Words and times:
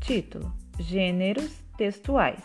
Título: 0.00 0.52
Gêneros 0.78 1.62
textuais. 1.76 2.42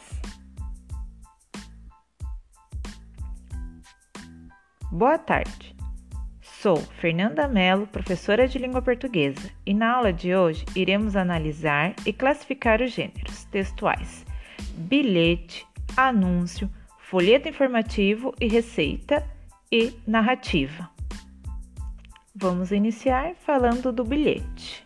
Boa 4.91 5.17
tarde. 5.17 5.75
Sou 6.41 6.77
Fernanda 6.77 7.47
Mello, 7.47 7.87
professora 7.87 8.47
de 8.47 8.59
língua 8.59 8.81
portuguesa, 8.81 9.49
e 9.65 9.73
na 9.73 9.93
aula 9.95 10.11
de 10.11 10.35
hoje 10.35 10.65
iremos 10.75 11.15
analisar 11.15 11.95
e 12.05 12.11
classificar 12.11 12.81
os 12.81 12.91
gêneros 12.91 13.45
textuais: 13.45 14.25
bilhete, 14.75 15.65
anúncio, 15.95 16.69
folheto 16.99 17.47
informativo 17.47 18.33
e 18.39 18.47
receita 18.47 19.25
e 19.71 19.93
narrativa. 20.05 20.89
Vamos 22.35 22.71
iniciar 22.71 23.33
falando 23.35 23.93
do 23.93 24.03
bilhete. 24.03 24.84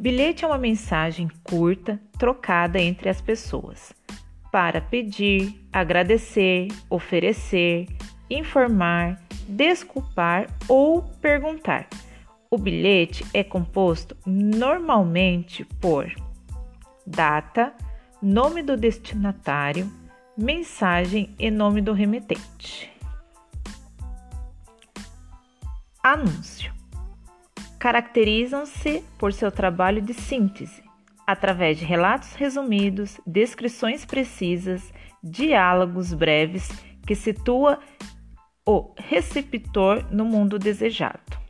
Bilhete 0.00 0.46
é 0.46 0.48
uma 0.48 0.56
mensagem 0.56 1.28
curta 1.44 2.00
trocada 2.18 2.80
entre 2.80 3.10
as 3.10 3.20
pessoas 3.20 3.92
para 4.50 4.80
pedir, 4.80 5.62
agradecer, 5.70 6.68
oferecer, 6.88 7.86
informar, 8.30 9.20
desculpar 9.46 10.46
ou 10.66 11.02
perguntar. 11.02 11.86
O 12.50 12.56
bilhete 12.56 13.26
é 13.34 13.44
composto 13.44 14.16
normalmente 14.24 15.66
por 15.66 16.10
data, 17.06 17.74
nome 18.22 18.62
do 18.62 18.78
destinatário, 18.78 19.86
mensagem 20.34 21.34
e 21.38 21.50
nome 21.50 21.82
do 21.82 21.92
remetente. 21.92 22.90
Anúncio 26.02 26.79
caracterizam-se 27.80 29.02
por 29.16 29.32
seu 29.32 29.50
trabalho 29.50 30.02
de 30.02 30.12
síntese, 30.12 30.82
através 31.26 31.78
de 31.78 31.84
relatos 31.86 32.34
resumidos, 32.34 33.18
descrições 33.26 34.04
precisas, 34.04 34.92
diálogos 35.24 36.12
breves 36.12 36.68
que 37.06 37.14
situa 37.14 37.80
o 38.66 38.92
receptor 38.98 40.04
no 40.12 40.26
mundo 40.26 40.58
desejado. 40.58 41.40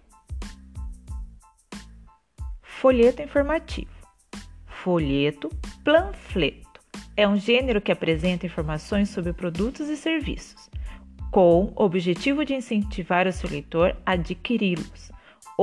Folheto 2.62 3.20
informativo. 3.20 3.90
Folheto, 4.66 5.50
panfleto. 5.84 6.80
É 7.16 7.26
um 7.26 7.36
gênero 7.36 7.80
que 7.80 7.90
apresenta 7.90 8.46
informações 8.46 9.10
sobre 9.10 9.32
produtos 9.32 9.88
e 9.88 9.96
serviços, 9.96 10.70
com 11.32 11.72
o 11.76 11.84
objetivo 11.84 12.44
de 12.44 12.54
incentivar 12.54 13.26
o 13.26 13.32
seu 13.32 13.50
leitor 13.50 13.96
a 14.06 14.12
adquiri-los 14.12 15.10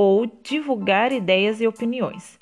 ou 0.00 0.26
divulgar 0.44 1.10
ideias 1.10 1.60
e 1.60 1.66
opiniões, 1.66 2.38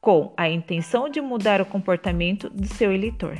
com 0.00 0.32
a 0.36 0.48
intenção 0.48 1.08
de 1.08 1.20
mudar 1.20 1.60
o 1.60 1.66
comportamento 1.66 2.48
do 2.48 2.64
seu 2.64 2.92
eleitor. 2.92 3.36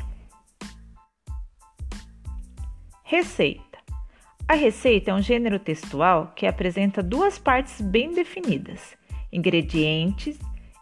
Receita: 3.04 3.78
A 4.48 4.54
receita 4.54 5.12
é 5.12 5.14
um 5.14 5.22
gênero 5.22 5.60
textual 5.60 6.32
que 6.34 6.44
apresenta 6.44 7.04
duas 7.04 7.38
partes 7.38 7.80
bem 7.80 8.12
definidas: 8.12 8.96
ingredientes 9.32 10.36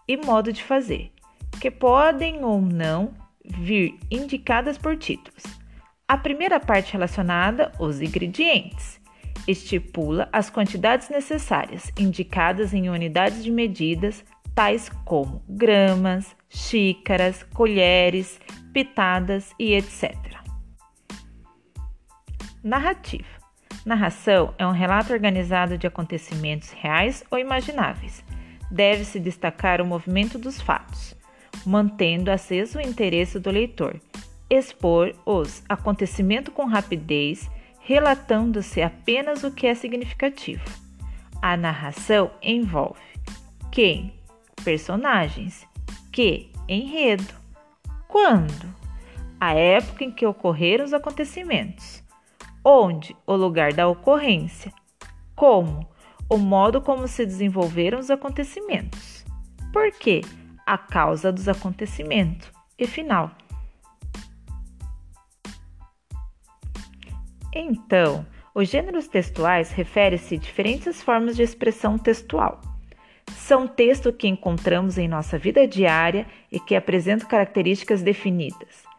e 0.09 0.17
modo 0.17 0.51
de 0.51 0.65
fazer, 0.65 1.13
que 1.61 1.71
podem 1.71 2.43
ou 2.43 2.63
não 2.63 3.13
vir 3.45 3.99
indicadas 4.11 4.79
por 4.79 4.97
títulos. 4.97 5.43
A 6.09 6.17
primeira 6.17 6.59
parte 6.59 6.95
relacionada 6.95 7.73
aos 7.79 8.01
ingredientes 8.01 9.00
estipula 9.47 10.29
as 10.33 10.51
quantidades 10.51 11.09
necessárias, 11.09 11.93
indicadas 11.99 12.73
em 12.73 12.89
unidades 12.89 13.43
de 13.43 13.51
medidas 13.51 14.25
tais 14.55 14.89
como 15.05 15.43
gramas, 15.49 16.37
xícaras, 16.49 17.43
colheres, 17.55 18.41
pitadas 18.73 19.53
e 19.59 19.75
etc. 19.75 20.15
Narrativa. 22.63 23.41
Narração 23.87 24.55
é 24.59 24.67
um 24.67 24.73
relato 24.73 25.13
organizado 25.13 25.79
de 25.79 25.87
acontecimentos 25.87 26.71
reais 26.71 27.25
ou 27.31 27.39
imagináveis. 27.39 28.23
Deve-se 28.71 29.19
destacar 29.19 29.81
o 29.81 29.87
movimento 29.87 30.39
dos 30.39 30.61
fatos, 30.61 31.17
mantendo 31.65 32.31
aceso 32.31 32.79
o 32.79 32.83
interesse 32.83 33.39
do 33.39 33.51
leitor, 33.51 33.99
expor 34.51 35.15
os 35.25 35.63
acontecimentos 35.69 36.53
com 36.53 36.67
rapidez 36.67 37.51
relatando-se 37.91 38.81
apenas 38.81 39.43
o 39.43 39.51
que 39.51 39.67
é 39.67 39.75
significativo. 39.75 40.63
A 41.43 41.57
narração 41.57 42.31
envolve 42.41 43.01
quem, 43.73 44.15
personagens, 44.63 45.67
que, 46.13 46.53
enredo, 46.69 47.35
quando, 48.07 48.73
a 49.41 49.55
época 49.55 50.05
em 50.05 50.13
que 50.13 50.25
ocorreram 50.25 50.85
os 50.85 50.93
acontecimentos, 50.93 52.01
onde, 52.65 53.17
o 53.27 53.35
lugar 53.35 53.73
da 53.73 53.89
ocorrência, 53.89 54.73
como, 55.35 55.85
o 56.29 56.39
modo 56.39 56.81
como 56.81 57.09
se 57.09 57.27
desenvolveram 57.27 57.99
os 57.99 58.09
acontecimentos, 58.09 59.25
por 59.73 59.91
quê, 59.91 60.21
a 60.65 60.79
causa 60.79 61.33
dos 61.33 61.49
acontecimentos 61.49 62.53
e 62.79 62.87
final. 62.87 63.33
Então, 67.53 68.27
os 68.55 68.69
gêneros 68.69 69.09
textuais 69.09 69.71
referem-se 69.71 70.35
a 70.35 70.39
diferentes 70.39 71.03
formas 71.03 71.37
de 71.37 71.43
expressão 71.43 71.99
textual. 71.99 72.61
São 73.33 73.67
textos 73.67 74.15
que 74.17 74.29
encontramos 74.29 74.99
em 74.99 75.09
nossa 75.09 75.39
vida 75.39 75.67
diária 75.67 76.27
e 76.51 76.59
que 76.59 76.75
apresentam 76.75 77.29
características 77.29 78.03
definidas 78.03 78.91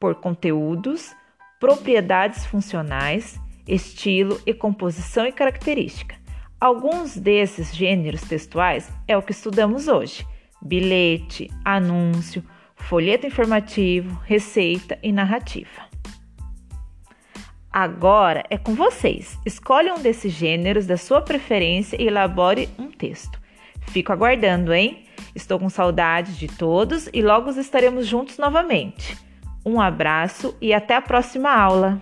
por 0.00 0.14
conteúdos, 0.14 1.14
propriedades 1.60 2.46
funcionais, 2.46 3.38
estilo 3.68 4.40
e 4.46 4.54
composição 4.54 5.26
e 5.26 5.32
característica. 5.32 6.16
Alguns 6.58 7.16
desses 7.16 7.74
gêneros 7.74 8.22
textuais 8.22 8.90
é 9.06 9.16
o 9.16 9.22
que 9.22 9.32
estudamos 9.32 9.86
hoje: 9.86 10.26
bilhete, 10.62 11.50
anúncio, 11.64 12.42
folheto 12.74 13.26
informativo, 13.26 14.18
receita 14.24 14.98
e 15.02 15.12
narrativa. 15.12 15.89
Agora 17.72 18.44
é 18.50 18.58
com 18.58 18.74
vocês. 18.74 19.38
Escolhe 19.46 19.92
um 19.92 20.00
desses 20.00 20.32
gêneros 20.32 20.86
da 20.86 20.96
sua 20.96 21.20
preferência 21.20 22.00
e 22.00 22.06
elabore 22.06 22.68
um 22.78 22.90
texto. 22.90 23.40
Fico 23.88 24.12
aguardando, 24.12 24.72
hein? 24.72 25.04
Estou 25.34 25.58
com 25.58 25.68
saudades 25.68 26.36
de 26.36 26.48
todos 26.48 27.08
e 27.12 27.22
logo 27.22 27.50
estaremos 27.50 28.06
juntos 28.06 28.38
novamente. 28.38 29.16
Um 29.64 29.80
abraço 29.80 30.56
e 30.60 30.74
até 30.74 30.96
a 30.96 31.02
próxima 31.02 31.50
aula! 31.50 32.00